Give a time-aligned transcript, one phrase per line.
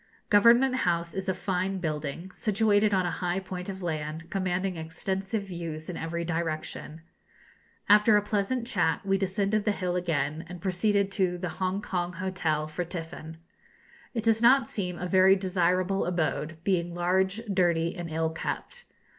[0.31, 5.43] Government House is a fine building, situated on a high point of land, commanding extensive
[5.43, 7.01] views in every direction.
[7.87, 12.65] After a pleasant chat we descended the hill again, and proceeded to the Hongkong hotel
[12.65, 13.37] for tiffin.
[14.15, 18.85] It does not seem a very desirable abode, being large, dirty, and ill kept.